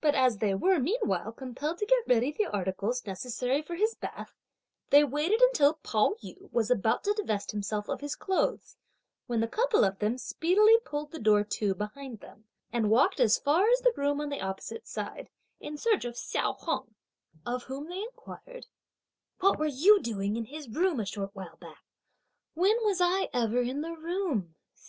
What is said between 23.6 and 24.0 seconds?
in the